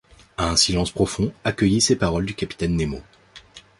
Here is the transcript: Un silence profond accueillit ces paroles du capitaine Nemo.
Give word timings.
Un 0.39 0.55
silence 0.55 0.89
profond 0.89 1.31
accueillit 1.43 1.79
ces 1.79 1.95
paroles 1.95 2.25
du 2.25 2.33
capitaine 2.33 2.75
Nemo. 2.75 3.01